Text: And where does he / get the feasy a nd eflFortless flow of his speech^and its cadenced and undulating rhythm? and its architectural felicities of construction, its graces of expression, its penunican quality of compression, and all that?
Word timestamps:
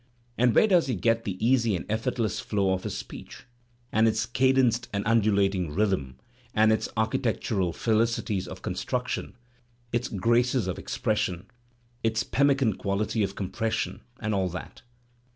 And 0.39 0.55
where 0.55 0.65
does 0.67 0.87
he 0.87 0.95
/ 0.95 0.95
get 0.95 1.25
the 1.25 1.37
feasy 1.39 1.75
a 1.77 1.81
nd 1.83 1.85
eflFortless 1.87 2.41
flow 2.43 2.73
of 2.73 2.85
his 2.85 2.95
speech^and 2.95 4.07
its 4.07 4.25
cadenced 4.25 4.87
and 4.91 5.05
undulating 5.05 5.69
rhythm? 5.75 6.15
and 6.55 6.71
its 6.73 6.89
architectural 6.97 7.71
felicities 7.71 8.47
of 8.47 8.63
construction, 8.63 9.35
its 9.93 10.07
graces 10.07 10.65
of 10.65 10.79
expression, 10.79 11.45
its 12.01 12.23
penunican 12.23 12.79
quality 12.79 13.21
of 13.21 13.35
compression, 13.35 14.01
and 14.19 14.33
all 14.33 14.49
that? 14.49 14.81